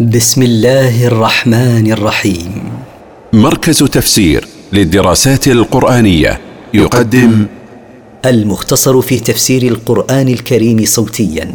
بسم 0.00 0.42
الله 0.42 1.06
الرحمن 1.06 1.92
الرحيم 1.92 2.54
مركز 3.32 3.78
تفسير 3.78 4.46
للدراسات 4.72 5.48
القرآنية 5.48 6.40
يقدم 6.74 7.46
المختصر 8.26 9.00
في 9.00 9.20
تفسير 9.20 9.62
القرآن 9.62 10.28
الكريم 10.28 10.84
صوتيا 10.84 11.52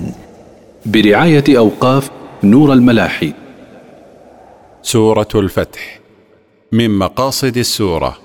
برعاية 0.85 1.43
أوقاف 1.49 2.09
نور 2.43 2.73
الملاحي 2.73 3.33
سورة 4.83 5.27
الفتح 5.35 5.99
من 6.71 6.89
مقاصد 6.91 7.57
السورة 7.57 8.17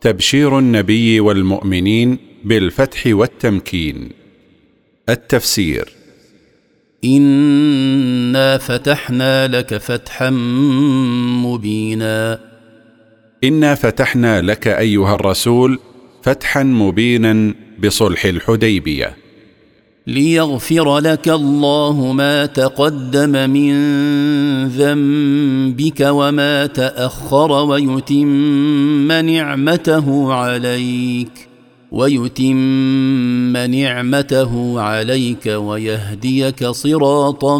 تبشير 0.00 0.58
النبي 0.58 1.20
والمؤمنين 1.20 2.18
بالفتح 2.44 3.02
والتمكين 3.06 4.08
التفسير 5.08 5.95
انا 7.04 8.58
فتحنا 8.58 9.48
لك 9.48 9.76
فتحا 9.76 10.30
مبينا 11.40 12.38
انا 13.44 13.74
فتحنا 13.74 14.42
لك 14.42 14.68
ايها 14.68 15.14
الرسول 15.14 15.78
فتحا 16.22 16.62
مبينا 16.62 17.54
بصلح 17.84 18.24
الحديبيه 18.24 19.16
ليغفر 20.06 20.98
لك 20.98 21.28
الله 21.28 22.12
ما 22.12 22.46
تقدم 22.46 23.50
من 23.50 23.72
ذنبك 24.68 26.00
وما 26.00 26.66
تاخر 26.66 27.52
ويتم 27.52 29.12
نعمته 29.12 30.32
عليك 30.34 31.48
ويتم 31.90 33.56
نعمته 33.56 34.80
عليك 34.80 35.46
ويهديك 35.46 36.64
صراطا 36.66 37.58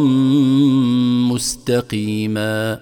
مستقيما 1.33 2.80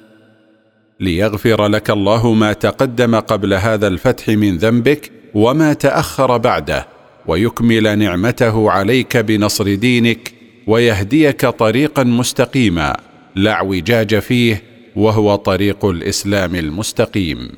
ليغفر 1.01 1.67
لك 1.67 1.91
الله 1.91 2.33
ما 2.33 2.53
تقدم 2.53 3.15
قبل 3.15 3.55
هذا 3.55 3.87
الفتح 3.87 4.29
من 4.29 4.57
ذنبك 4.59 5.11
وما 5.35 5.73
تاخر 5.73 6.37
بعده 6.37 6.87
ويكمل 7.27 7.99
نعمته 7.99 8.71
عليك 8.71 9.17
بنصر 9.17 9.75
دينك 9.75 10.33
ويهديك 10.67 11.47
طريقا 11.47 12.03
مستقيما 12.05 12.97
لا 13.37 13.53
اعوجاج 13.53 14.19
فيه 14.19 14.63
وهو 14.97 15.35
طريق 15.35 15.85
الاسلام 15.85 16.55
المستقيم 16.55 17.49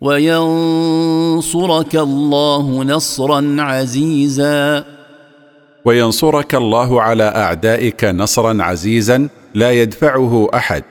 وينصرك 0.00 1.96
الله 1.96 2.84
نصرا 2.84 3.56
عزيزا 3.58 4.84
وينصرك 5.84 6.54
الله 6.54 7.02
على 7.02 7.22
اعدائك 7.24 8.04
نصرا 8.04 8.62
عزيزا 8.62 9.28
لا 9.54 9.70
يدفعه 9.70 10.48
احد 10.54 10.84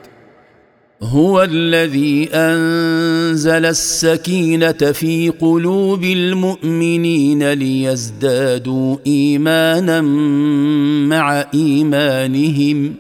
هو 1.02 1.44
الذي 1.44 2.30
انزل 2.34 3.66
السكينه 3.66 4.72
في 4.72 5.30
قلوب 5.30 6.04
المؤمنين 6.04 7.54
ليزدادوا 7.54 8.98
ايمانا 9.08 10.02
مع 11.10 11.46
ايمانهم 11.54 12.94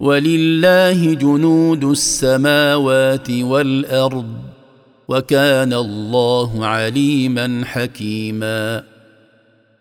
ولله 0.00 1.12
جنود 1.14 1.84
السماوات 1.84 3.30
والارض 3.30 4.45
وكان 5.08 5.72
الله 5.72 6.66
عليما 6.66 7.62
حكيما 7.64 8.82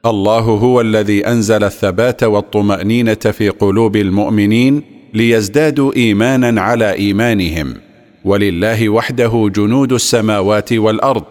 الله 0.05 0.39
هو 0.39 0.81
الذي 0.81 1.27
انزل 1.27 1.63
الثبات 1.63 2.23
والطمانينه 2.23 3.13
في 3.13 3.49
قلوب 3.49 3.95
المؤمنين 3.95 4.83
ليزدادوا 5.13 5.95
ايمانا 5.95 6.61
على 6.61 6.91
ايمانهم 6.93 7.73
ولله 8.25 8.89
وحده 8.89 9.49
جنود 9.55 9.93
السماوات 9.93 10.73
والارض 10.73 11.23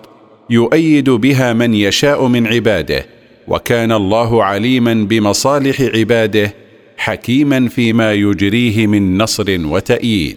يؤيد 0.51 1.11
بها 1.11 1.53
من 1.53 1.75
يشاء 1.75 2.27
من 2.27 2.47
عباده 2.47 3.07
وكان 3.49 3.93
الله 3.93 4.45
عليما 4.45 4.95
بمصالح 4.95 5.81
عباده 5.83 6.55
حكيما 6.97 7.69
فيما 7.69 8.13
يجريه 8.13 8.87
من 8.87 9.19
نصر 9.19 9.45
وتاييد 9.65 10.37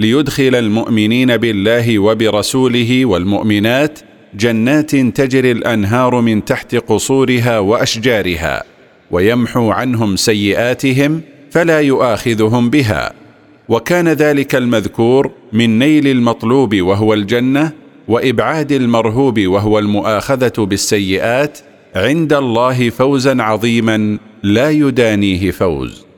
ليدخل 0.00 0.54
المؤمنين 0.54 1.36
بالله 1.36 1.98
وبرسوله 1.98 3.06
والمؤمنات 3.06 3.98
جنات 4.34 4.90
تجري 4.96 5.50
الانهار 5.50 6.20
من 6.20 6.44
تحت 6.44 6.74
قصورها 6.74 7.58
واشجارها 7.58 8.62
ويمحو 9.10 9.70
عنهم 9.70 10.16
سيئاتهم 10.16 11.20
فلا 11.50 11.80
يؤاخذهم 11.80 12.70
بها 12.70 13.12
وكان 13.68 14.08
ذلك 14.08 14.54
المذكور 14.54 15.30
من 15.52 15.78
نيل 15.78 16.06
المطلوب 16.08 16.76
وهو 16.82 17.14
الجنه 17.14 17.72
وابعاد 18.08 18.72
المرهوب 18.72 19.40
وهو 19.40 19.78
المؤاخذه 19.78 20.54
بالسيئات 20.64 21.58
عند 21.96 22.32
الله 22.32 22.90
فوزا 22.90 23.42
عظيما 23.42 24.18
لا 24.42 24.70
يدانيه 24.70 25.50
فوز 25.50 26.09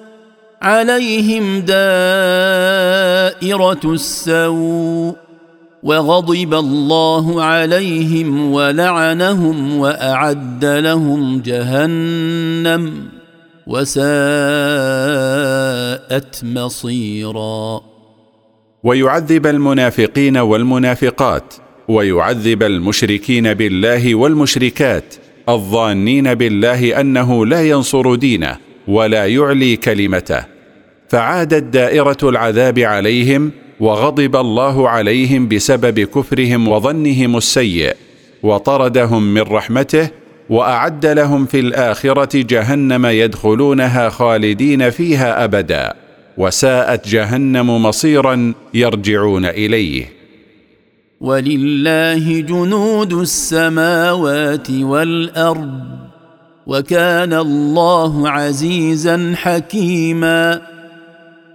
عليهم 0.61 1.59
دائره 1.59 3.79
السوء 3.91 5.15
وغضب 5.83 6.53
الله 6.53 7.43
عليهم 7.43 8.51
ولعنهم 8.51 9.77
واعد 9.79 10.65
لهم 10.65 11.41
جهنم 11.41 13.03
وساءت 13.67 16.43
مصيرا 16.43 17.81
ويعذب 18.83 19.47
المنافقين 19.47 20.37
والمنافقات 20.37 21.53
ويعذب 21.87 22.63
المشركين 22.63 23.53
بالله 23.53 24.15
والمشركات 24.15 25.15
الظانين 25.49 26.33
بالله 26.33 27.01
انه 27.01 27.45
لا 27.45 27.61
ينصر 27.67 28.15
دينه 28.15 28.57
ولا 28.87 29.25
يعلي 29.25 29.75
كلمته 29.75 30.45
فعادت 31.09 31.63
دائره 31.63 32.17
العذاب 32.29 32.79
عليهم 32.79 33.51
وغضب 33.81 34.35
الله 34.35 34.89
عليهم 34.89 35.47
بسبب 35.47 35.99
كفرهم 35.99 36.67
وظنهم 36.67 37.37
السيء 37.37 37.95
وطردهم 38.43 39.33
من 39.33 39.41
رحمته 39.41 40.09
واعد 40.49 41.05
لهم 41.05 41.45
في 41.45 41.59
الاخره 41.59 42.29
جهنم 42.41 43.05
يدخلونها 43.05 44.09
خالدين 44.09 44.89
فيها 44.89 45.43
ابدا 45.43 45.93
وساءت 46.37 47.07
جهنم 47.07 47.83
مصيرا 47.83 48.53
يرجعون 48.73 49.45
اليه 49.45 50.09
ولله 51.21 52.39
جنود 52.39 53.13
السماوات 53.13 54.69
والارض 54.69 55.79
وكان 56.67 57.33
الله 57.33 58.29
عزيزا 58.29 59.33
حكيما 59.37 60.61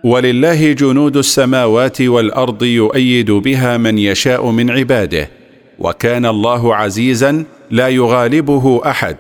ولله 0.07 0.73
جنود 0.73 1.17
السماوات 1.17 2.03
والارض 2.03 2.63
يؤيد 2.65 3.31
بها 3.31 3.77
من 3.77 3.99
يشاء 3.99 4.51
من 4.51 4.71
عباده 4.71 5.29
وكان 5.79 6.27
الله 6.27 6.77
عزيزا 6.77 7.45
لا 7.71 7.89
يغالبه 7.89 8.81
احد 8.91 9.17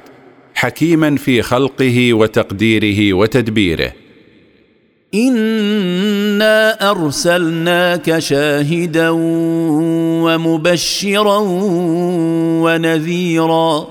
حكيما 0.55 1.17
في 1.17 1.43
خلقه 1.43 2.13
وتقديره 2.15 3.15
وتدبيره 3.15 3.93
انا 5.15 6.91
ارسلناك 6.91 8.19
شاهدا 8.19 9.07
ومبشرا 10.25 11.39
ونذيرا 12.69 13.89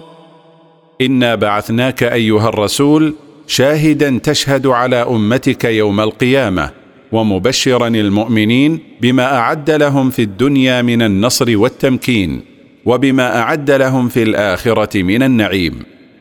انا 1.02 1.36
بعثناك 1.36 2.04
ايها 2.04 2.50
الرسول 2.50 3.14
شاهدا 3.48 4.20
تشهد 4.24 4.68
على 4.68 4.98
امتك 5.02 5.64
يوم 5.66 6.00
القيامه 6.02 6.85
ومبشرا 7.12 7.88
المؤمنين 7.88 8.80
بما 9.02 9.38
اعد 9.38 9.72
لهم 9.72 10.10
في 10.10 10.22
الدنيا 10.22 10.82
من 10.82 11.02
النصر 11.02 11.58
والتمكين 11.58 12.42
وبما 12.86 13.40
اعد 13.42 13.72
لهم 13.72 14.08
في 14.08 14.24
الاخره 14.24 15.02
من 15.02 15.24
النعيم 15.24 15.74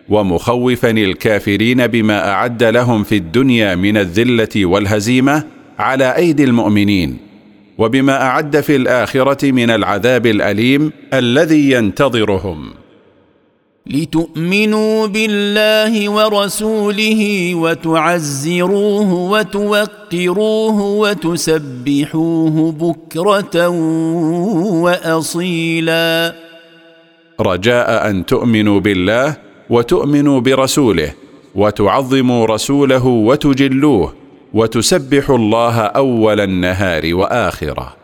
ومخوفا 0.09 0.91
الكافرين 0.91 1.87
بما 1.87 2.31
اعد 2.31 2.63
لهم 2.63 3.03
في 3.05 3.17
الدنيا 3.17 3.75
من 3.75 3.97
الذله 3.97 4.67
والهزيمه 4.67 5.45
على 5.79 6.17
ايدي 6.17 6.45
المؤمنين 6.45 7.17
وبما 7.79 8.23
اعد 8.23 8.61
في 8.61 8.77
الاخره 8.77 9.51
من 9.53 9.71
العذاب 9.71 10.27
الاليم 10.27 10.93
الذي 11.15 11.71
ينتظرهم 11.71 12.71
لتؤمنوا 13.87 15.07
بالله 15.07 16.09
ورسوله 16.11 17.55
وتعزروه 17.55 19.13
وتوقروه 19.13 20.81
وتسبحوه 20.83 22.73
بكره 22.73 23.69
واصيلا 24.83 26.35
رجاء 27.41 28.11
ان 28.11 28.27
تؤمنوا 28.27 28.81
بالله 28.81 29.37
وتؤمنوا 29.71 30.41
برسوله 30.41 31.13
وتعظموا 31.55 32.47
رسوله 32.47 33.07
وتجلوه 33.07 34.15
وتسبحوا 34.55 35.37
الله 35.37 35.81
اول 35.81 36.41
النهار 36.41 37.15
واخره 37.15 38.04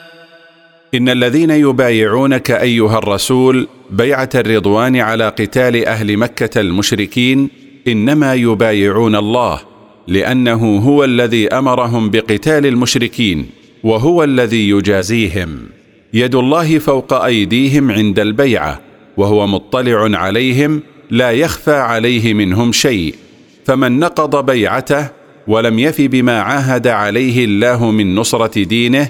إن 0.93 1.09
الذين 1.09 1.49
يبايعونك 1.49 2.51
أيها 2.51 2.97
الرسول 2.97 3.67
بيعة 3.89 4.29
الرضوان 4.35 4.95
على 4.95 5.23
قتال 5.25 5.85
أهل 5.85 6.17
مكة 6.17 6.61
المشركين 6.61 7.49
إنما 7.87 8.33
يبايعون 8.33 9.15
الله 9.15 9.59
لأنه 10.07 10.77
هو 10.77 11.03
الذي 11.03 11.47
أمرهم 11.47 12.09
بقتال 12.09 12.65
المشركين 12.65 13.45
وهو 13.83 14.23
الذي 14.23 14.69
يجازيهم 14.69 15.49
يد 16.13 16.35
الله 16.35 16.79
فوق 16.79 17.13
أيديهم 17.13 17.91
عند 17.91 18.19
البيعة 18.19 18.81
وهو 19.17 19.47
مطلع 19.47 20.19
عليهم 20.19 20.81
لا 21.11 21.31
يخفى 21.31 21.73
عليه 21.75 22.33
منهم 22.33 22.71
شيء 22.71 23.15
فمن 23.65 23.99
نقض 23.99 24.45
بيعته 24.45 25.07
ولم 25.47 25.79
يف 25.79 26.01
بما 26.01 26.41
عاهد 26.41 26.87
عليه 26.87 27.45
الله 27.45 27.91
من 27.91 28.15
نصرة 28.15 28.63
دينه 28.63 29.09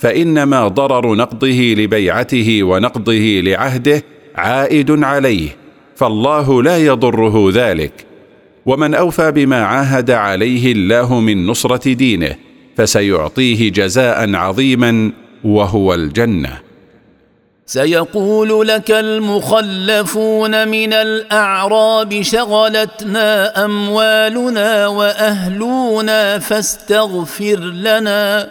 فانما 0.00 0.68
ضرر 0.68 1.14
نقضه 1.14 1.74
لبيعته 1.76 2.58
ونقضه 2.62 3.40
لعهده 3.42 4.02
عائد 4.34 5.04
عليه 5.04 5.50
فالله 5.96 6.62
لا 6.62 6.78
يضره 6.78 7.50
ذلك 7.54 7.92
ومن 8.66 8.94
اوفى 8.94 9.30
بما 9.30 9.64
عاهد 9.64 10.10
عليه 10.10 10.72
الله 10.72 11.20
من 11.20 11.46
نصره 11.46 11.92
دينه 11.92 12.36
فسيعطيه 12.76 13.70
جزاء 13.72 14.34
عظيما 14.34 15.12
وهو 15.44 15.94
الجنه 15.94 16.58
سيقول 17.66 18.68
لك 18.68 18.90
المخلفون 18.90 20.68
من 20.68 20.92
الاعراب 20.92 22.22
شغلتنا 22.22 23.64
اموالنا 23.64 24.86
واهلنا 24.86 26.38
فاستغفر 26.38 27.58
لنا 27.58 28.50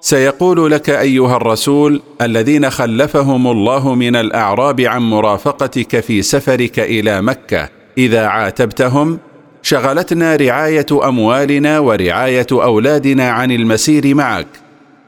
سيقول 0.00 0.70
لك 0.70 0.90
ايها 0.90 1.36
الرسول 1.36 2.00
الذين 2.20 2.70
خلفهم 2.70 3.46
الله 3.46 3.94
من 3.94 4.16
الاعراب 4.16 4.80
عن 4.80 5.02
مرافقتك 5.02 6.00
في 6.00 6.22
سفرك 6.22 6.78
الى 6.80 7.22
مكه 7.22 7.68
اذا 7.98 8.26
عاتبتهم 8.26 9.18
شغلتنا 9.62 10.36
رعايه 10.36 10.86
اموالنا 11.04 11.78
ورعايه 11.78 12.46
اولادنا 12.52 13.30
عن 13.30 13.50
المسير 13.50 14.14
معك 14.14 14.46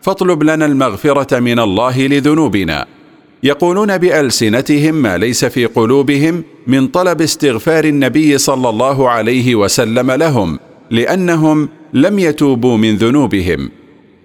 فاطلب 0.02 0.42
لنا 0.42 0.66
المغفره 0.66 1.38
من 1.40 1.58
الله 1.58 2.06
لذنوبنا 2.06 2.86
يقولون 3.42 3.98
بالسنتهم 3.98 4.94
ما 4.94 5.18
ليس 5.18 5.44
في 5.44 5.66
قلوبهم 5.66 6.44
من 6.66 6.86
طلب 6.88 7.20
استغفار 7.22 7.84
النبي 7.84 8.38
صلى 8.38 8.68
الله 8.68 9.08
عليه 9.10 9.54
وسلم 9.54 10.10
لهم 10.10 10.58
لانهم 10.90 11.68
لم 11.92 12.18
يتوبوا 12.18 12.76
من 12.76 12.96
ذنوبهم 12.96 13.70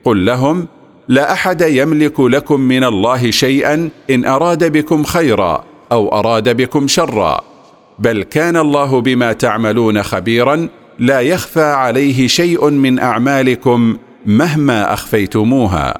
قل 0.07 0.25
لهم 0.25 0.67
لا 1.07 1.33
احد 1.33 1.61
يملك 1.61 2.19
لكم 2.19 2.59
من 2.59 2.83
الله 2.83 3.31
شيئا 3.31 3.89
ان 4.09 4.25
اراد 4.25 4.71
بكم 4.71 5.03
خيرا 5.03 5.63
او 5.91 6.19
اراد 6.19 6.57
بكم 6.57 6.87
شرا 6.87 7.41
بل 7.99 8.23
كان 8.23 8.57
الله 8.57 9.01
بما 9.01 9.33
تعملون 9.33 10.03
خبيرا 10.03 10.67
لا 10.99 11.21
يخفى 11.21 11.61
عليه 11.65 12.27
شيء 12.27 12.69
من 12.69 12.99
اعمالكم 12.99 13.97
مهما 14.25 14.93
اخفيتموها 14.93 15.99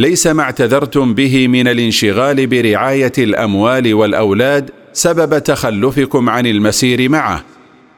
ليس 0.00 0.26
ما 0.26 0.42
اعتذرتم 0.42 1.14
به 1.14 1.48
من 1.48 1.68
الانشغال 1.68 2.46
برعايه 2.46 3.12
الاموال 3.18 3.94
والاولاد 3.94 4.70
سبب 4.92 5.38
تخلفكم 5.42 6.30
عن 6.30 6.46
المسير 6.46 7.08
معه 7.08 7.44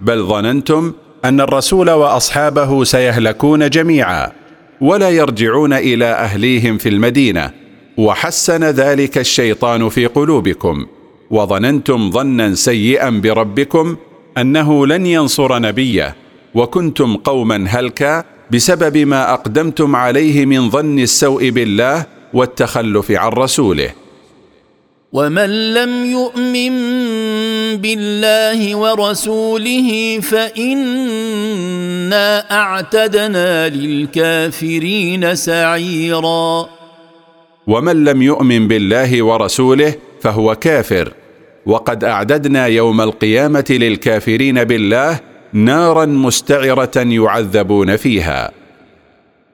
بل 0.01 0.23
ظننتم 0.23 0.93
ان 1.25 1.41
الرسول 1.41 1.91
واصحابه 1.91 2.85
سيهلكون 2.85 3.71
جميعا 3.71 4.33
ولا 4.81 5.11
يرجعون 5.11 5.73
الى 5.73 6.05
اهليهم 6.05 6.79
في 6.79 6.89
المدينه 6.89 7.51
وحسن 7.97 8.65
ذلك 8.65 9.19
الشيطان 9.19 9.89
في 9.89 10.07
قلوبكم 10.07 10.87
وظننتم 11.31 12.11
ظنا 12.11 12.55
سيئا 12.55 13.11
بربكم 13.11 13.97
انه 14.39 14.87
لن 14.87 15.07
ينصر 15.07 15.59
نبيه 15.59 16.15
وكنتم 16.55 17.17
قوما 17.17 17.65
هلكا 17.69 18.25
بسبب 18.53 18.97
ما 18.97 19.33
اقدمتم 19.33 19.97
عليه 19.97 20.47
من 20.47 20.71
ظن 20.71 20.99
السوء 20.99 21.51
بالله 21.51 22.07
والتخلف 22.33 23.11
عن 23.11 23.29
رسوله 23.33 23.91
ومن 25.13 25.75
لم 25.75 26.05
يؤمن 26.11 26.73
بالله 27.77 28.77
ورسوله 28.77 30.21
فانا 30.23 32.51
اعتدنا 32.51 33.69
للكافرين 33.69 35.35
سعيرا 35.35 36.69
ومن 37.67 38.05
لم 38.05 38.23
يؤمن 38.23 38.69
بالله 38.69 39.23
ورسوله 39.23 39.95
فهو 40.21 40.55
كافر 40.55 41.13
وقد 41.67 42.05
اعددنا 42.05 42.67
يوم 42.67 43.01
القيامه 43.01 43.65
للكافرين 43.71 44.65
بالله 44.65 45.21
نارا 45.55 46.07
مستعره 46.07 46.91
يعذبون 46.97 47.97
فيها 47.97 48.51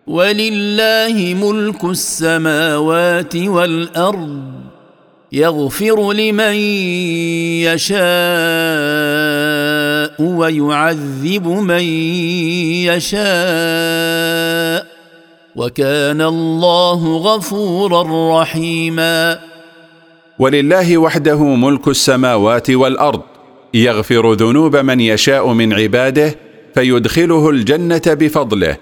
ولله 0.07 1.35
ملك 1.43 1.85
السماوات 1.85 3.37
والارض 3.37 4.43
يغفر 5.33 6.13
لمن 6.13 6.53
يشاء 7.63 10.23
ويعذب 10.23 11.47
من 11.47 11.83
يشاء 12.89 14.89
وكان 15.57 16.23
الله 16.23 17.17
غفورا 17.17 18.43
رحيما 18.43 19.39
ولله 20.39 20.99
وحده 20.99 21.43
ملك 21.45 21.89
السماوات 21.89 22.71
والارض 22.71 23.21
يغفر 23.75 24.33
ذنوب 24.35 24.77
من 24.77 25.01
يشاء 25.01 25.49
من 25.53 25.73
عباده 25.73 26.35
فيدخله 26.75 27.51
الجنه 27.51 28.03
بفضله 28.07 28.77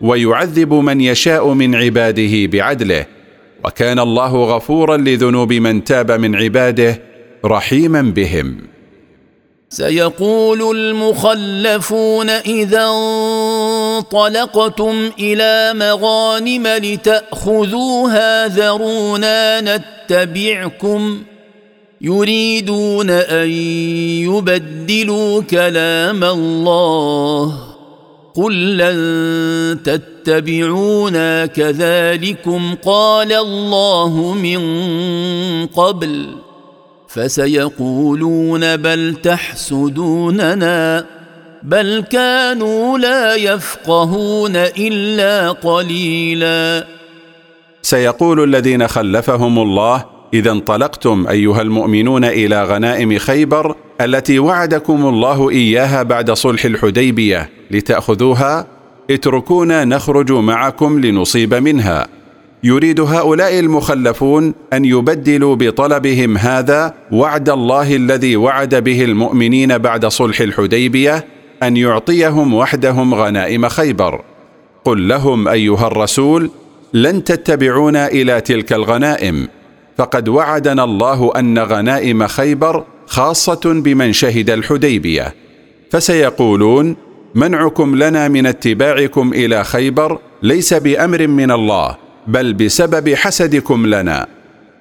ويعذب 0.00 0.72
من 0.74 1.00
يشاء 1.00 1.48
من 1.48 1.74
عباده 1.74 2.46
بعدله 2.46 3.06
وكان 3.64 3.98
الله 3.98 4.44
غفورا 4.56 4.96
لذنوب 4.96 5.52
من 5.52 5.84
تاب 5.84 6.10
من 6.10 6.36
عباده 6.36 7.02
رحيما 7.44 8.02
بهم 8.02 8.60
سيقول 9.68 10.76
المخلفون 10.76 12.28
اذا 12.30 12.86
انطلقتم 12.88 15.10
الى 15.18 15.72
مغانم 15.76 16.66
لتاخذوها 16.66 18.46
ذرونا 18.48 19.60
نتبعكم 19.60 21.18
يريدون 22.02 23.10
ان 23.10 23.50
يبدلوا 24.30 25.42
كلام 25.42 26.24
الله 26.24 27.60
قل 28.34 28.76
لن 28.78 29.02
تتبعونا 29.84 31.46
كذلكم 31.46 32.74
قال 32.84 33.32
الله 33.32 34.32
من 34.34 34.60
قبل 35.66 36.26
فسيقولون 37.08 38.76
بل 38.76 39.16
تحسدوننا 39.22 41.06
بل 41.62 42.04
كانوا 42.10 42.98
لا 42.98 43.34
يفقهون 43.34 44.56
الا 44.56 45.50
قليلا 45.50 46.86
سيقول 47.82 48.44
الذين 48.44 48.88
خلفهم 48.88 49.58
الله 49.58 50.04
إذا 50.34 50.50
انطلقتم 50.50 51.26
أيها 51.30 51.62
المؤمنون 51.62 52.24
إلى 52.24 52.64
غنائم 52.64 53.18
خيبر 53.18 53.76
التي 54.00 54.38
وعدكم 54.38 55.06
الله 55.06 55.50
إياها 55.50 56.02
بعد 56.02 56.30
صلح 56.30 56.64
الحديبية 56.64 57.50
لتأخذوها 57.70 58.66
اتركونا 59.10 59.84
نخرج 59.84 60.32
معكم 60.32 61.00
لنصيب 61.00 61.54
منها 61.54 62.06
يريد 62.64 63.00
هؤلاء 63.00 63.58
المخلفون 63.60 64.54
أن 64.72 64.84
يبدلوا 64.84 65.54
بطلبهم 65.56 66.36
هذا 66.38 66.94
وعد 67.12 67.48
الله 67.48 67.96
الذي 67.96 68.36
وعد 68.36 68.74
به 68.74 69.04
المؤمنين 69.04 69.78
بعد 69.78 70.06
صلح 70.06 70.40
الحديبية 70.40 71.24
أن 71.62 71.76
يعطيهم 71.76 72.54
وحدهم 72.54 73.14
غنائم 73.14 73.68
خيبر 73.68 74.22
قل 74.84 75.08
لهم 75.08 75.48
أيها 75.48 75.86
الرسول 75.86 76.50
لن 76.94 77.24
تتبعونا 77.24 78.06
إلى 78.08 78.40
تلك 78.40 78.72
الغنائم 78.72 79.48
فقد 80.00 80.28
وعدنا 80.28 80.84
الله 80.84 81.32
ان 81.36 81.58
غنائم 81.58 82.26
خيبر 82.26 82.84
خاصه 83.06 83.60
بمن 83.64 84.12
شهد 84.12 84.50
الحديبيه 84.50 85.34
فسيقولون 85.90 86.96
منعكم 87.34 87.96
لنا 88.02 88.28
من 88.28 88.46
اتباعكم 88.46 89.32
الى 89.32 89.64
خيبر 89.64 90.18
ليس 90.42 90.74
بامر 90.74 91.26
من 91.26 91.50
الله 91.50 91.96
بل 92.26 92.54
بسبب 92.54 93.14
حسدكم 93.14 93.86
لنا 93.86 94.26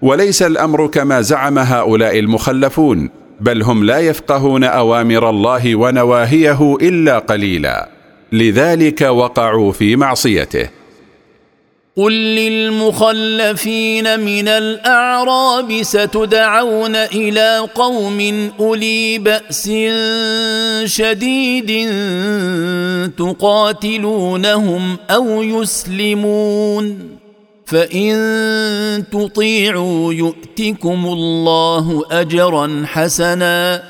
وليس 0.01 0.41
الامر 0.43 0.87
كما 0.87 1.21
زعم 1.21 1.59
هؤلاء 1.59 2.19
المخلفون 2.19 3.09
بل 3.41 3.63
هم 3.63 3.83
لا 3.83 3.99
يفقهون 3.99 4.63
اوامر 4.63 5.29
الله 5.29 5.75
ونواهيه 5.75 6.75
الا 6.81 7.19
قليلا 7.19 7.89
لذلك 8.31 9.01
وقعوا 9.01 9.71
في 9.71 9.95
معصيته 9.95 10.78
قل 11.99 12.13
للمخلفين 12.13 14.19
من 14.19 14.47
الاعراب 14.47 15.81
ستدعون 15.81 16.95
الى 16.95 17.59
قوم 17.75 18.51
اولي 18.59 19.17
باس 19.17 19.71
شديد 20.91 21.89
تقاتلونهم 23.17 24.97
او 25.11 25.43
يسلمون 25.43 26.99
فان 27.65 28.15
تطيعوا 29.11 30.13
يؤتكم 30.13 31.05
الله 31.05 32.03
اجرا 32.11 32.83
حسنا 32.87 33.83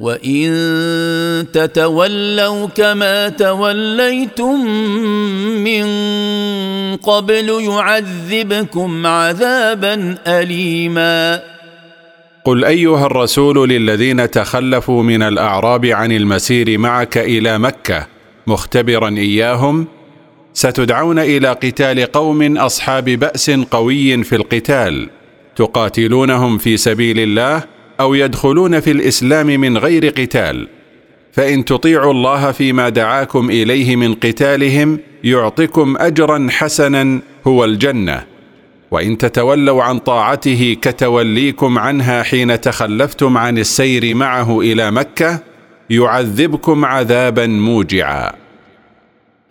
وان 0.00 1.46
تتولوا 1.52 2.66
كما 2.66 3.28
توليتم 3.28 4.64
من 5.64 5.86
قبل 6.96 7.48
يعذبكم 7.64 9.06
عذابا 9.06 10.14
اليما 10.26 11.42
قل 12.44 12.64
ايها 12.64 13.06
الرسول 13.06 13.68
للذين 13.68 14.30
تخلفوا 14.30 15.02
من 15.02 15.22
الاعراب 15.22 15.86
عن 15.86 16.12
المسير 16.12 16.78
معك 16.78 17.18
الى 17.18 17.58
مكه 17.58 18.06
مختبرا 18.46 19.08
اياهم 19.08 19.86
ستدعون 20.52 21.18
الى 21.18 21.48
قتال 21.48 22.04
قوم 22.12 22.56
اصحاب 22.58 23.04
باس 23.04 23.50
قوي 23.50 24.24
في 24.24 24.36
القتال 24.36 25.08
تقاتلونهم 25.56 26.58
في 26.58 26.76
سبيل 26.76 27.20
الله 27.20 27.62
او 28.00 28.14
يدخلون 28.14 28.80
في 28.80 28.90
الاسلام 28.90 29.46
من 29.46 29.78
غير 29.78 30.08
قتال 30.08 30.68
فان 31.32 31.64
تطيعوا 31.64 32.10
الله 32.12 32.52
فيما 32.52 32.88
دعاكم 32.88 33.50
اليه 33.50 33.96
من 33.96 34.14
قتالهم 34.14 34.98
يعطكم 35.24 35.96
اجرا 35.98 36.46
حسنا 36.50 37.20
هو 37.46 37.64
الجنه 37.64 38.24
وان 38.90 39.18
تتولوا 39.18 39.82
عن 39.82 39.98
طاعته 39.98 40.76
كتوليكم 40.82 41.78
عنها 41.78 42.22
حين 42.22 42.60
تخلفتم 42.60 43.36
عن 43.38 43.58
السير 43.58 44.14
معه 44.14 44.60
الى 44.60 44.90
مكه 44.90 45.40
يعذبكم 45.90 46.84
عذابا 46.84 47.46
موجعا 47.46 48.32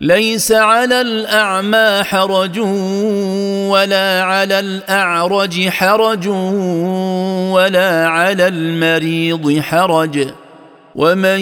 ليس 0.00 0.52
على 0.52 1.00
الاعمى 1.00 2.02
حرج 2.04 2.58
ولا 3.68 4.22
على 4.22 4.58
الاعرج 4.60 5.68
حرج 5.68 6.28
ولا 7.52 8.06
على 8.08 8.48
المريض 8.48 9.58
حرج 9.60 10.26
ومن 10.94 11.38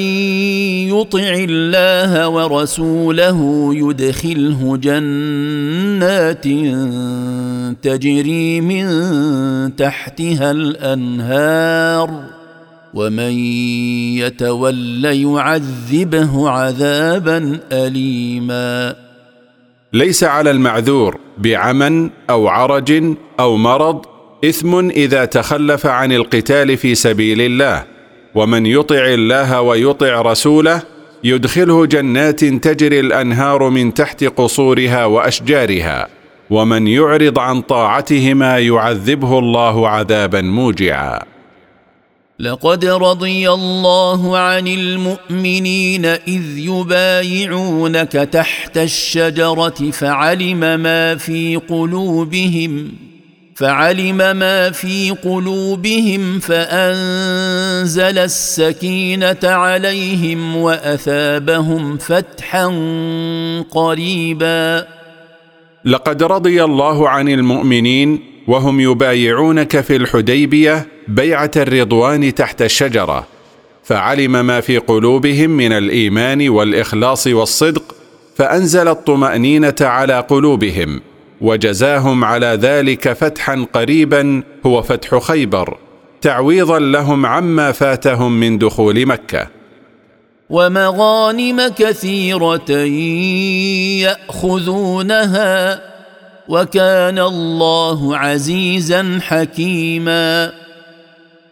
يطع 0.92 1.34
الله 1.38 2.28
ورسوله 2.28 3.68
يدخله 3.74 4.76
جنات 4.76 6.44
تجري 7.84 8.60
من 8.60 8.96
تحتها 9.76 10.50
الانهار 10.50 12.24
ومن 12.94 13.30
يتول 14.18 15.04
يعذبه 15.04 16.50
عذابا 16.50 17.60
اليما 17.72 18.94
ليس 19.92 20.24
على 20.24 20.50
المعذور 20.50 21.18
بعمى 21.38 22.10
او 22.30 22.48
عرج 22.48 23.04
او 23.40 23.56
مرض 23.56 24.04
اثم 24.44 24.88
اذا 24.88 25.24
تخلف 25.24 25.86
عن 25.86 26.12
القتال 26.12 26.76
في 26.76 26.94
سبيل 26.94 27.40
الله 27.40 27.84
ومن 28.34 28.66
يطع 28.66 29.04
الله 29.06 29.60
ويطع 29.60 30.20
رسوله 30.20 30.82
يدخله 31.24 31.86
جنات 31.86 32.44
تجري 32.44 33.00
الانهار 33.00 33.70
من 33.70 33.94
تحت 33.94 34.24
قصورها 34.24 35.04
واشجارها 35.04 36.08
ومن 36.50 36.86
يعرض 36.88 37.38
عن 37.38 37.60
طاعتهما 37.60 38.58
يعذبه 38.58 39.38
الله 39.38 39.88
عذابا 39.88 40.40
موجعا 40.40 41.20
لقد 42.38 42.84
رضي 42.84 43.50
الله 43.50 44.38
عن 44.38 44.68
المؤمنين 44.68 46.06
اذ 46.06 46.58
يبايعونك 46.58 48.12
تحت 48.12 48.78
الشجره 48.78 49.90
فعلم 49.92 50.60
ما 50.80 51.14
في 51.16 51.56
قلوبهم 51.68 52.92
فعلم 53.56 54.16
ما 54.16 54.70
في 54.70 55.10
قلوبهم 55.10 56.38
فانزل 56.40 58.18
السكينه 58.18 59.36
عليهم 59.44 60.56
واثابهم 60.56 61.98
فتحا 61.98 62.66
قريبا 63.70 64.86
لقد 65.86 66.22
رضي 66.22 66.64
الله 66.64 67.08
عن 67.08 67.28
المؤمنين 67.28 68.20
وهم 68.48 68.80
يبايعونك 68.80 69.80
في 69.80 69.96
الحديبيه 69.96 70.86
بيعه 71.08 71.50
الرضوان 71.56 72.34
تحت 72.34 72.62
الشجره 72.62 73.26
فعلم 73.84 74.32
ما 74.46 74.60
في 74.60 74.78
قلوبهم 74.78 75.50
من 75.50 75.72
الايمان 75.72 76.48
والاخلاص 76.48 77.26
والصدق 77.26 77.82
فانزل 78.36 78.88
الطمانينه 78.88 79.74
على 79.80 80.20
قلوبهم 80.28 81.00
وجزاهم 81.40 82.24
على 82.24 82.46
ذلك 82.60 83.12
فتحا 83.12 83.66
قريبا 83.72 84.42
هو 84.66 84.82
فتح 84.82 85.18
خيبر 85.18 85.76
تعويضا 86.20 86.78
لهم 86.78 87.26
عما 87.26 87.72
فاتهم 87.72 88.40
من 88.40 88.58
دخول 88.58 89.06
مكه 89.06 89.48
ومغانم 90.50 91.68
كثيره 91.78 92.70
ياخذونها 94.04 95.80
وكان 96.48 97.18
الله 97.18 98.16
عزيزا 98.18 99.18
حكيما 99.22 100.52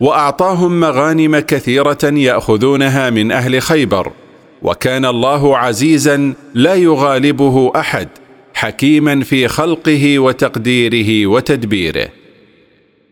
واعطاهم 0.01 0.81
مغانم 0.81 1.39
كثيره 1.39 1.99
ياخذونها 2.05 3.11
من 3.11 3.33
اهل 3.33 3.63
خيبر 3.63 4.13
وكان 4.63 5.05
الله 5.05 5.59
عزيزا 5.59 6.33
لا 6.55 6.75
يغالبه 6.75 7.73
احد 7.77 8.09
حكيما 8.55 9.21
في 9.25 9.49
خلقه 9.49 10.19
وتقديره 10.19 11.27
وتدبيره 11.27 12.09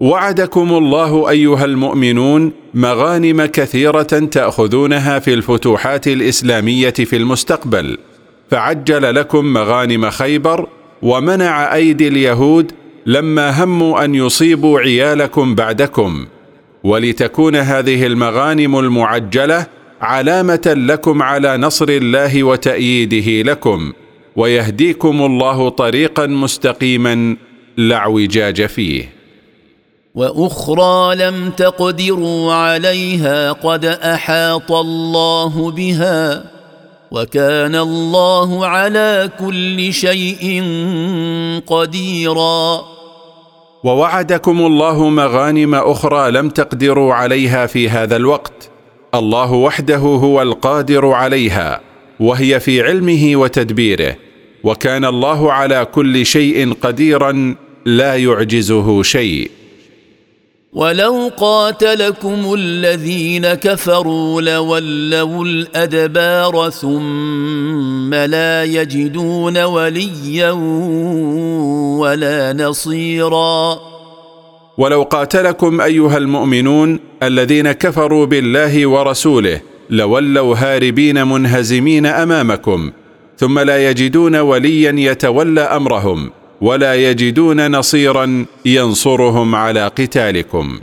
وعدكم 0.00 0.72
الله 0.72 1.30
ايها 1.30 1.64
المؤمنون 1.64 2.52
مغانم 2.74 3.44
كثيره 3.44 4.02
تاخذونها 4.02 5.18
في 5.18 5.34
الفتوحات 5.34 6.08
الاسلاميه 6.08 6.90
في 6.90 7.16
المستقبل 7.16 7.98
فعجل 8.50 9.14
لكم 9.14 9.44
مغانم 9.44 10.10
خيبر 10.10 10.66
ومنع 11.02 11.74
ايدي 11.74 12.08
اليهود 12.08 12.72
لما 13.06 13.64
هموا 13.64 14.04
ان 14.04 14.14
يصيبوا 14.14 14.80
عيالكم 14.80 15.54
بعدكم 15.54 16.26
ولتكون 16.84 17.56
هذه 17.56 18.06
المغانم 18.06 18.78
المعجله 18.78 19.66
علامه 20.00 20.74
لكم 20.88 21.22
على 21.22 21.56
نصر 21.56 21.86
الله 21.88 22.42
وتاييده 22.44 23.50
لكم 23.52 23.92
ويهديكم 24.36 25.22
الله 25.22 25.68
طريقا 25.68 26.26
مستقيما 26.26 27.36
لا 27.76 27.96
اعوجاج 27.96 28.66
فيه 28.66 29.15
واخرى 30.16 31.14
لم 31.16 31.50
تقدروا 31.50 32.52
عليها 32.52 33.52
قد 33.52 33.84
احاط 33.84 34.72
الله 34.72 35.70
بها 35.70 36.42
وكان 37.10 37.74
الله 37.74 38.66
على 38.66 39.30
كل 39.40 39.92
شيء 39.92 40.62
قديرا 41.66 42.82
ووعدكم 43.84 44.60
الله 44.66 45.08
مغانم 45.08 45.74
اخرى 45.74 46.30
لم 46.30 46.48
تقدروا 46.50 47.14
عليها 47.14 47.66
في 47.66 47.88
هذا 47.88 48.16
الوقت 48.16 48.70
الله 49.14 49.52
وحده 49.52 49.96
هو 49.96 50.42
القادر 50.42 51.06
عليها 51.10 51.80
وهي 52.20 52.60
في 52.60 52.82
علمه 52.82 53.32
وتدبيره 53.36 54.16
وكان 54.64 55.04
الله 55.04 55.52
على 55.52 55.84
كل 55.84 56.26
شيء 56.26 56.72
قديرا 56.82 57.54
لا 57.86 58.16
يعجزه 58.16 59.02
شيء 59.02 59.50
ولو 60.72 61.30
قاتلكم 61.36 62.54
الذين 62.54 63.46
كفروا 63.54 64.42
لولوا 64.42 65.42
الادبار 65.44 66.70
ثم 66.70 68.14
لا 68.14 68.64
يجدون 68.64 69.58
وليا 69.64 70.50
ولا 72.00 72.52
نصيرا 72.52 73.78
ولو 74.78 75.02
قاتلكم 75.02 75.80
ايها 75.80 76.16
المؤمنون 76.16 77.00
الذين 77.22 77.72
كفروا 77.72 78.26
بالله 78.26 78.86
ورسوله 78.86 79.60
لولوا 79.90 80.56
هاربين 80.56 81.26
منهزمين 81.26 82.06
امامكم 82.06 82.90
ثم 83.38 83.58
لا 83.58 83.90
يجدون 83.90 84.36
وليا 84.36 84.92
يتولى 85.10 85.60
امرهم 85.60 86.30
ولا 86.60 86.94
يجدون 86.94 87.70
نصيرا 87.70 88.46
ينصرهم 88.66 89.54
على 89.54 89.86
قتالكم 89.86 90.78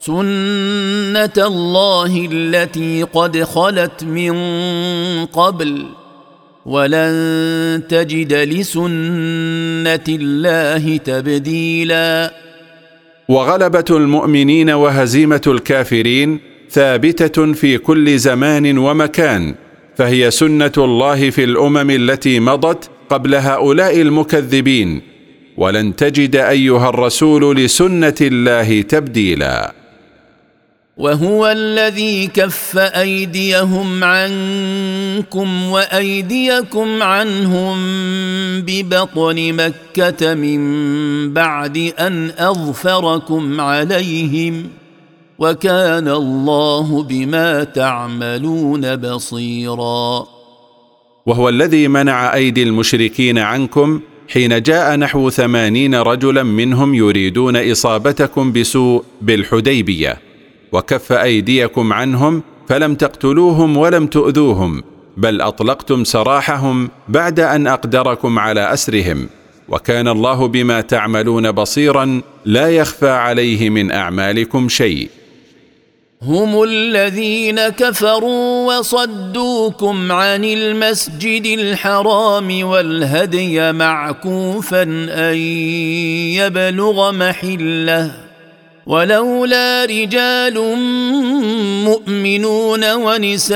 سنه 0.00 1.32
الله 1.38 2.28
التي 2.32 3.02
قد 3.12 3.42
خلت 3.44 4.04
من 4.04 4.34
قبل 5.26 5.86
ولن 6.66 7.82
تجد 7.88 8.32
لسنه 8.32 8.88
الله 10.08 10.96
تبديلا 10.96 12.32
وغلبه 13.28 13.84
المؤمنين 13.90 14.70
وهزيمه 14.70 15.40
الكافرين 15.46 16.40
ثابته 16.70 17.52
في 17.52 17.78
كل 17.78 18.18
زمان 18.18 18.78
ومكان 18.78 19.54
فهي 19.94 20.30
سنه 20.30 20.72
الله 20.78 21.30
في 21.30 21.44
الامم 21.44 21.90
التي 21.90 22.40
مضت 22.40 22.90
قبل 23.10 23.34
هؤلاء 23.34 24.00
المكذبين 24.02 25.02
ولن 25.56 25.96
تجد 25.96 26.36
ايها 26.36 26.88
الرسول 26.88 27.56
لسنه 27.56 28.14
الله 28.20 28.82
تبديلا 28.82 29.74
وهو 30.96 31.46
الذي 31.46 32.26
كف 32.26 32.78
ايديهم 32.78 34.04
عنكم 34.04 35.64
وايديكم 35.70 37.02
عنهم 37.02 37.76
ببطن 38.60 39.52
مكه 39.52 40.34
من 40.34 40.60
بعد 41.34 41.92
ان 42.00 42.30
اظفركم 42.38 43.60
عليهم 43.60 44.68
وكان 45.38 46.08
الله 46.08 47.02
بما 47.02 47.64
تعملون 47.64 48.96
بصيرا 48.96 50.35
وهو 51.26 51.48
الذي 51.48 51.88
منع 51.88 52.34
أيدي 52.34 52.62
المشركين 52.62 53.38
عنكم 53.38 54.00
حين 54.32 54.62
جاء 54.62 54.96
نحو 54.96 55.30
ثمانين 55.30 55.94
رجلا 55.94 56.42
منهم 56.42 56.94
يريدون 56.94 57.70
إصابتكم 57.70 58.52
بسوء 58.52 59.04
بالحديبية 59.22 60.16
وكف 60.72 61.12
أيديكم 61.12 61.92
عنهم 61.92 62.42
فلم 62.68 62.94
تقتلوهم 62.94 63.76
ولم 63.76 64.06
تؤذوهم 64.06 64.82
بل 65.16 65.40
أطلقتم 65.40 66.04
سراحهم 66.04 66.90
بعد 67.08 67.40
أن 67.40 67.66
أقدركم 67.66 68.38
على 68.38 68.72
أسرهم 68.72 69.28
وكان 69.68 70.08
الله 70.08 70.46
بما 70.48 70.80
تعملون 70.80 71.52
بصيرا 71.52 72.20
لا 72.44 72.68
يخفى 72.76 73.08
عليه 73.10 73.70
من 73.70 73.90
أعمالكم 73.90 74.68
شيء 74.68 75.08
هم 76.22 76.62
الذين 76.62 77.60
كفروا 77.68 78.74
وصدوكم 78.76 80.12
عن 80.12 80.44
المسجد 80.44 81.46
الحرام 81.46 82.66
والهدي 82.66 83.72
معكوفا 83.72 84.82
ان 85.12 85.36
يبلغ 86.36 87.12
محله 87.12 88.10
ولولا 88.86 89.84
رجال 89.84 90.54
مؤمنون 91.84 92.92
ونساء 92.94 93.46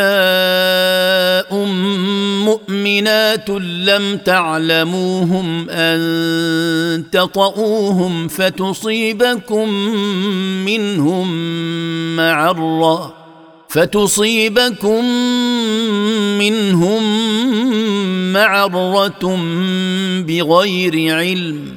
مؤمنات 2.51 3.51
لم 3.85 4.17
تعلموهم 4.25 5.71
ان 5.71 7.05
تطئوهم 7.13 8.29
فتصيبكم 8.29 9.71
منهم 10.65 11.35
معره 12.17 13.15
فتصيبكم 13.69 15.05
منهم 16.39 17.03
معره 18.33 19.09
بغير 20.21 21.15
علم 21.17 21.75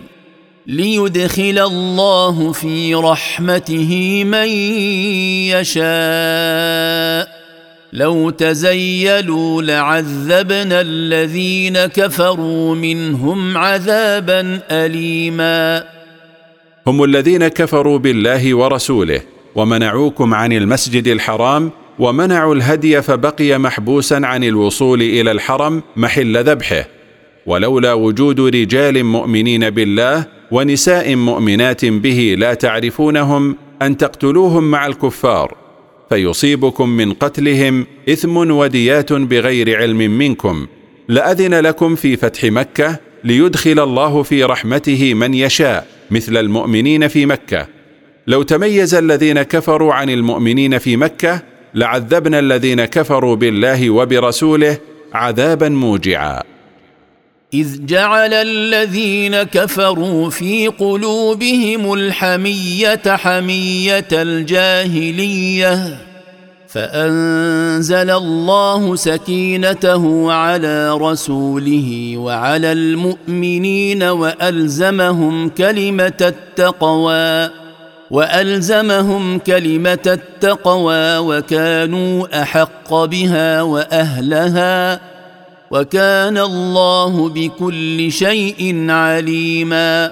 ليدخل 0.67 1.59
الله 1.71 2.51
في 2.51 2.95
رحمته 2.95 4.23
من 4.23 4.47
يشاء 5.49 7.32
لو 7.93 8.29
تزيلوا 8.29 9.61
لعذبنا 9.61 10.81
الذين 10.81 11.73
كفروا 11.85 12.75
منهم 12.75 13.57
عذابا 13.57 14.59
اليما 14.71 15.83
هم 16.87 17.03
الذين 17.03 17.47
كفروا 17.47 17.97
بالله 17.97 18.55
ورسوله 18.57 19.21
ومنعوكم 19.55 20.33
عن 20.33 20.51
المسجد 20.53 21.07
الحرام 21.07 21.71
ومنعوا 21.99 22.55
الهدي 22.55 23.01
فبقي 23.01 23.57
محبوسا 23.59 24.21
عن 24.23 24.43
الوصول 24.43 25.01
الى 25.01 25.31
الحرم 25.31 25.83
محل 25.95 26.37
ذبحه 26.43 26.85
ولولا 27.45 27.93
وجود 27.93 28.39
رجال 28.39 29.03
مؤمنين 29.03 29.69
بالله 29.69 30.25
ونساء 30.51 31.15
مؤمنات 31.15 31.85
به 31.85 32.35
لا 32.39 32.53
تعرفونهم 32.53 33.55
ان 33.81 33.97
تقتلوهم 33.97 34.71
مع 34.71 34.85
الكفار 34.85 35.62
فيصيبكم 36.09 36.89
من 36.89 37.13
قتلهم 37.13 37.85
إثم 38.09 38.37
وديات 38.51 39.13
بغير 39.13 39.77
علم 39.81 39.97
منكم 39.97 40.67
لأذن 41.07 41.53
لكم 41.55 41.95
في 41.95 42.17
فتح 42.17 42.43
مكة 42.43 42.99
ليدخل 43.23 43.79
الله 43.79 44.23
في 44.23 44.43
رحمته 44.43 45.13
من 45.13 45.33
يشاء 45.33 45.87
مثل 46.11 46.37
المؤمنين 46.37 47.07
في 47.07 47.25
مكة 47.25 47.67
لو 48.27 48.41
تميز 48.41 48.95
الذين 48.95 49.41
كفروا 49.41 49.93
عن 49.93 50.09
المؤمنين 50.09 50.77
في 50.77 50.97
مكة 50.97 51.41
لعذبنا 51.73 52.39
الذين 52.39 52.85
كفروا 52.85 53.35
بالله 53.35 53.89
وبرسوله 53.89 54.77
عذابا 55.13 55.69
موجعا 55.69 56.43
اذ 57.53 57.85
جعل 57.85 58.33
الذين 58.33 59.43
كفروا 59.43 60.29
في 60.29 60.67
قلوبهم 60.67 61.93
الحميه 61.93 63.01
حميه 63.07 64.05
الجاهليه 64.11 65.97
فانزل 66.67 68.09
الله 68.11 68.95
سكينته 68.95 70.31
على 70.33 70.91
رسوله 70.93 72.13
وعلى 72.17 72.71
المؤمنين 72.71 74.03
والزمهم 74.03 75.49
كلمه 75.49 76.13
التقوى 76.21 77.49
والزمهم 78.11 79.39
كلمه 79.39 79.99
التقوى 80.07 81.17
وكانوا 81.17 82.41
احق 82.41 82.93
بها 82.93 83.61
واهلها 83.61 85.12
وكان 85.73 86.37
الله 86.37 87.29
بكل 87.29 88.11
شيء 88.11 88.89
عليما 88.91 90.11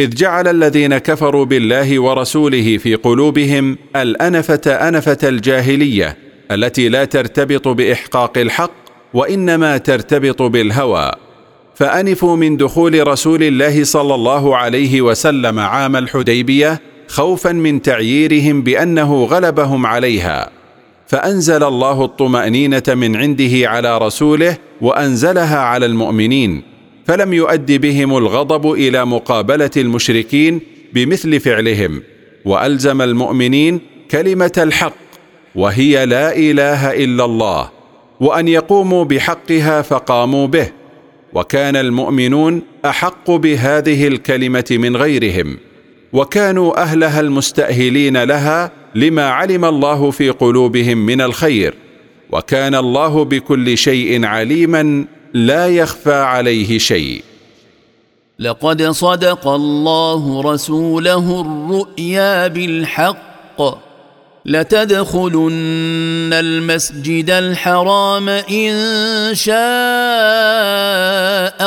اذ 0.00 0.14
جعل 0.14 0.48
الذين 0.48 0.98
كفروا 0.98 1.44
بالله 1.44 2.00
ورسوله 2.02 2.76
في 2.76 2.94
قلوبهم 2.94 3.78
الانفه 3.96 4.60
انفه 4.88 5.18
الجاهليه 5.22 6.16
التي 6.50 6.88
لا 6.88 7.04
ترتبط 7.04 7.68
باحقاق 7.68 8.38
الحق 8.38 8.70
وانما 9.14 9.76
ترتبط 9.78 10.42
بالهوى 10.42 11.10
فانفوا 11.74 12.36
من 12.36 12.56
دخول 12.56 13.06
رسول 13.08 13.42
الله 13.42 13.84
صلى 13.84 14.14
الله 14.14 14.56
عليه 14.56 15.00
وسلم 15.02 15.58
عام 15.58 15.96
الحديبيه 15.96 16.80
خوفا 17.08 17.52
من 17.52 17.82
تعييرهم 17.82 18.62
بانه 18.62 19.24
غلبهم 19.24 19.86
عليها 19.86 20.57
فانزل 21.08 21.62
الله 21.64 22.04
الطمانينه 22.04 22.82
من 22.88 23.16
عنده 23.16 23.68
على 23.68 23.98
رسوله 23.98 24.56
وانزلها 24.80 25.58
على 25.58 25.86
المؤمنين 25.86 26.62
فلم 27.06 27.32
يؤد 27.32 27.72
بهم 27.72 28.16
الغضب 28.16 28.72
الى 28.72 29.06
مقابله 29.06 29.70
المشركين 29.76 30.60
بمثل 30.94 31.40
فعلهم 31.40 32.02
والزم 32.44 33.02
المؤمنين 33.02 33.80
كلمه 34.10 34.52
الحق 34.58 34.94
وهي 35.54 36.06
لا 36.06 36.36
اله 36.36 36.92
الا 37.04 37.24
الله 37.24 37.70
وان 38.20 38.48
يقوموا 38.48 39.04
بحقها 39.04 39.82
فقاموا 39.82 40.46
به 40.46 40.68
وكان 41.34 41.76
المؤمنون 41.76 42.62
احق 42.84 43.30
بهذه 43.30 44.06
الكلمه 44.08 44.64
من 44.70 44.96
غيرهم 44.96 45.56
وكانوا 46.12 46.82
اهلها 46.82 47.20
المستاهلين 47.20 48.22
لها 48.22 48.72
لما 48.94 49.28
علم 49.28 49.64
الله 49.64 50.10
في 50.10 50.30
قلوبهم 50.30 50.98
من 50.98 51.20
الخير 51.20 51.74
وكان 52.32 52.74
الله 52.74 53.24
بكل 53.24 53.78
شيء 53.78 54.26
عليما 54.26 55.04
لا 55.34 55.68
يخفى 55.68 56.14
عليه 56.14 56.78
شيء 56.78 57.22
لقد 58.38 58.82
صدق 58.82 59.48
الله 59.48 60.42
رسوله 60.42 61.40
الرؤيا 61.40 62.46
بالحق 62.46 63.88
لتدخلن 64.46 66.32
المسجد 66.32 67.30
الحرام 67.30 68.28
ان 68.28 68.70
شاء 69.34 69.58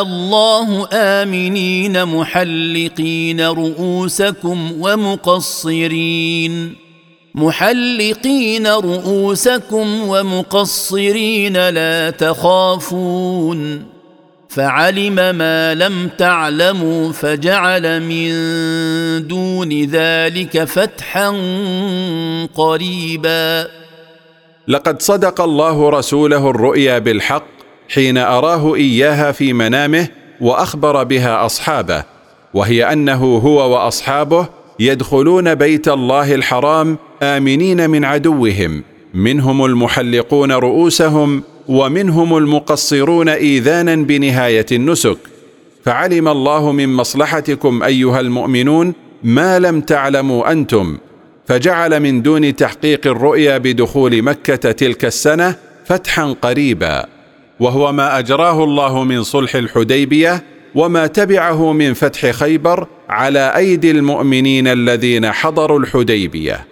الله 0.01 0.87
امنين 0.93 2.05
محلقين 2.05 3.41
رؤوسكم 3.41 4.71
ومقصرين 4.79 6.80
محلقين 7.35 8.67
رؤوسكم 8.67 10.03
ومقصرين 10.07 11.69
لا 11.69 12.09
تخافون 12.09 13.83
فعلم 14.49 15.15
ما 15.35 15.75
لم 15.75 16.09
تعلموا 16.17 17.11
فجعل 17.11 18.01
من 18.03 18.31
دون 19.27 19.81
ذلك 19.83 20.63
فتحا 20.63 21.27
قريبا 22.55 23.67
لقد 24.67 25.01
صدق 25.01 25.41
الله 25.41 25.89
رسوله 25.89 26.49
الرؤيا 26.49 26.99
بالحق 26.99 27.43
حين 27.93 28.17
اراه 28.17 28.75
اياها 28.75 29.31
في 29.31 29.53
منامه 29.53 30.07
واخبر 30.41 31.03
بها 31.03 31.45
اصحابه 31.45 32.03
وهي 32.53 32.93
انه 32.93 33.35
هو 33.37 33.71
واصحابه 33.73 34.47
يدخلون 34.79 35.55
بيت 35.55 35.87
الله 35.87 36.35
الحرام 36.35 36.97
امنين 37.23 37.89
من 37.89 38.05
عدوهم 38.05 38.83
منهم 39.13 39.65
المحلقون 39.65 40.51
رؤوسهم 40.51 41.43
ومنهم 41.67 42.37
المقصرون 42.37 43.29
ايذانا 43.29 43.95
بنهايه 43.95 44.65
النسك 44.71 45.17
فعلم 45.85 46.27
الله 46.27 46.71
من 46.71 46.89
مصلحتكم 46.89 47.83
ايها 47.83 48.19
المؤمنون 48.19 48.93
ما 49.23 49.59
لم 49.59 49.81
تعلموا 49.81 50.51
انتم 50.51 50.97
فجعل 51.47 51.99
من 51.99 52.21
دون 52.21 52.55
تحقيق 52.55 53.07
الرؤيا 53.07 53.57
بدخول 53.57 54.21
مكه 54.21 54.71
تلك 54.71 55.05
السنه 55.05 55.55
فتحا 55.85 56.35
قريبا 56.41 57.05
وهو 57.59 57.91
ما 57.91 58.19
اجراه 58.19 58.63
الله 58.63 59.03
من 59.03 59.23
صلح 59.23 59.55
الحديبيه 59.55 60.43
وما 60.75 61.07
تبعه 61.07 61.73
من 61.73 61.93
فتح 61.93 62.31
خيبر 62.31 62.87
على 63.09 63.53
ايدي 63.55 63.91
المؤمنين 63.91 64.67
الذين 64.67 65.31
حضروا 65.31 65.79
الحديبيه 65.79 66.70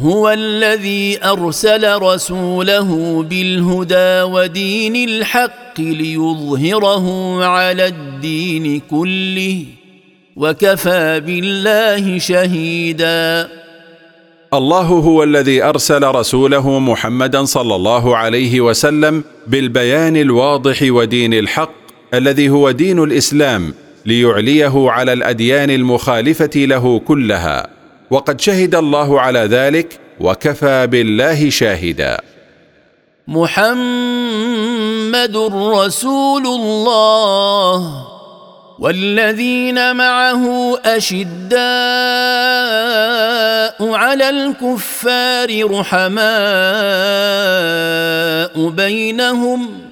هو 0.00 0.30
الذي 0.30 1.18
ارسل 1.24 2.02
رسوله 2.02 3.22
بالهدى 3.22 4.22
ودين 4.34 5.08
الحق 5.08 5.80
ليظهره 5.80 7.36
على 7.44 7.86
الدين 7.86 8.80
كله 8.90 9.64
وكفى 10.36 11.20
بالله 11.26 12.18
شهيدا 12.18 13.48
الله 14.54 14.80
هو 14.86 15.22
الذي 15.22 15.62
ارسل 15.62 16.04
رسوله 16.04 16.78
محمدا 16.78 17.44
صلى 17.44 17.74
الله 17.74 18.16
عليه 18.16 18.60
وسلم 18.60 19.24
بالبيان 19.46 20.16
الواضح 20.16 20.78
ودين 20.82 21.34
الحق 21.34 21.72
الذي 22.14 22.48
هو 22.48 22.70
دين 22.70 22.98
الاسلام 23.02 23.74
ليعليه 24.06 24.90
على 24.90 25.12
الاديان 25.12 25.70
المخالفه 25.70 26.50
له 26.56 26.98
كلها 26.98 27.71
وقد 28.12 28.40
شهد 28.40 28.74
الله 28.74 29.20
على 29.20 29.38
ذلك 29.38 30.00
وكفى 30.20 30.86
بالله 30.86 31.50
شاهدا 31.50 32.18
محمد 33.28 35.36
رسول 35.76 36.46
الله 36.46 38.06
والذين 38.78 39.96
معه 39.96 40.76
اشداء 40.84 41.58
على 43.92 44.28
الكفار 44.30 45.70
رحماء 45.80 48.68
بينهم 48.68 49.91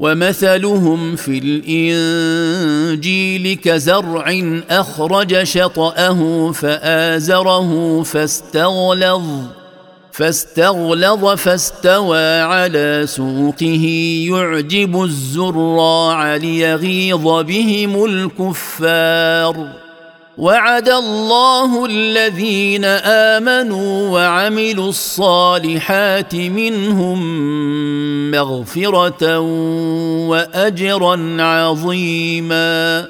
ومثلهم 0.00 1.16
في 1.16 1.38
الانجيل 1.44 3.56
كزرع 3.64 4.24
اخرج 4.70 5.42
شطاه 5.42 6.52
فازره 6.52 8.02
فاستغلظ 8.02 9.22
فاستغلظ 10.12 11.26
فاستوى 11.38 12.40
على 12.40 13.02
سوقه 13.08 13.84
يعجب 14.32 15.02
الزراع 15.02 16.36
ليغيظ 16.36 17.24
بهم 17.28 18.04
الكفار 18.04 19.85
وعد 20.38 20.88
الله 20.88 21.84
الذين 21.86 22.84
امنوا 23.04 24.08
وعملوا 24.08 24.88
الصالحات 24.88 26.34
منهم 26.34 27.20
مغفره 28.30 29.38
واجرا 30.28 31.42
عظيما 31.42 33.08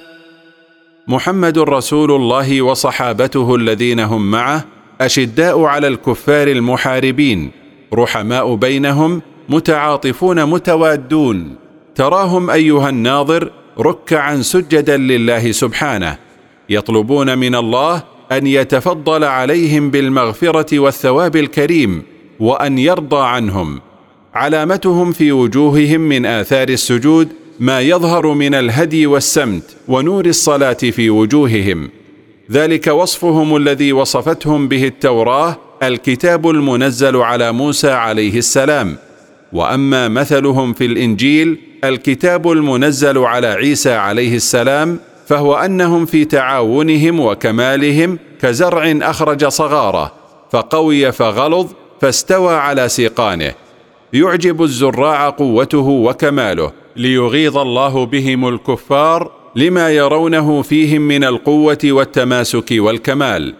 محمد 1.09 1.59
رسول 1.59 2.13
الله 2.13 2.63
وصحابته 2.63 3.55
الذين 3.55 4.01
هم 4.01 4.31
معه 4.31 4.65
اشداء 5.01 5.63
على 5.63 5.89
الكفار 5.89 6.49
المحاربين 6.49 7.51
رحماء 7.95 8.55
بينهم 8.55 9.23
متعاطفون 9.49 10.45
متوادون 10.45 11.55
تراهم 11.95 12.51
ايها 12.51 12.89
الناظر 12.89 13.51
ركعا 13.79 14.43
سجدا 14.43 14.97
لله 14.97 15.53
سبحانه 15.53 16.26
يطلبون 16.71 17.39
من 17.39 17.55
الله 17.55 18.03
ان 18.33 18.47
يتفضل 18.47 19.25
عليهم 19.25 19.91
بالمغفره 19.91 20.79
والثواب 20.79 21.37
الكريم 21.37 22.03
وان 22.41 22.79
يرضى 22.79 23.27
عنهم 23.27 23.81
علامتهم 24.35 25.13
في 25.13 25.33
وجوههم 25.33 26.01
من 26.01 26.27
اثار 26.27 26.69
السجود 26.69 27.29
ما 27.61 27.81
يظهر 27.81 28.27
من 28.33 28.55
الهدي 28.55 29.07
والسمت 29.07 29.77
ونور 29.89 30.27
الصلاه 30.27 30.73
في 30.73 31.11
وجوههم 31.11 31.91
ذلك 32.53 32.87
وصفهم 32.87 33.57
الذي 33.57 33.93
وصفتهم 33.93 34.69
به 34.69 34.85
التوراه 34.85 35.57
الكتاب 35.83 36.51
المنزل 36.51 37.17
على 37.17 37.53
موسى 37.53 37.91
عليه 37.91 38.39
السلام 38.39 38.97
واما 39.53 40.09
مثلهم 40.09 40.73
في 40.73 40.85
الانجيل 40.87 41.59
الكتاب 41.85 42.53
المنزل 42.53 43.19
على 43.19 43.47
عيسى 43.47 43.93
عليه 43.93 44.37
السلام 44.37 44.99
فهو 45.27 45.55
انهم 45.55 46.07
في 46.07 46.25
تعاونهم 46.25 47.21
وكمالهم 47.21 48.19
كزرع 48.41 48.99
اخرج 49.03 49.47
صغاره 49.47 50.13
فقوي 50.53 51.13
فغلظ 51.13 51.67
فاستوى 52.01 52.55
على 52.55 52.89
سيقانه 52.89 53.53
يعجب 54.13 54.63
الزراع 54.63 55.31
قوته 55.31 55.81
وكماله 55.89 56.73
ليغيظ 56.97 57.59
الله 57.59 58.07
بهم 58.07 58.49
الكفار 58.49 59.31
لما 59.57 59.91
يرونه 59.91 60.63
فيهم 60.63 61.03
من 61.03 61.25
القوه 61.25 61.79
والتماسك 61.85 62.67
والكمال 62.73 63.55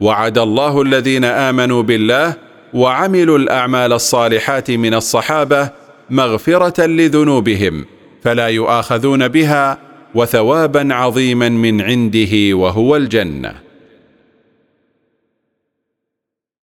وعد 0.00 0.38
الله 0.38 0.82
الذين 0.82 1.24
امنوا 1.24 1.82
بالله 1.82 2.34
وعملوا 2.74 3.38
الاعمال 3.38 3.92
الصالحات 3.92 4.70
من 4.70 4.94
الصحابه 4.94 5.70
مغفره 6.10 6.86
لذنوبهم 6.86 7.84
فلا 8.22 8.48
يؤاخذون 8.48 9.28
بها 9.28 9.87
وثوابا 10.14 10.94
عظيما 10.94 11.48
من 11.48 11.80
عنده 11.80 12.32
وهو 12.54 12.96
الجنه 12.96 13.67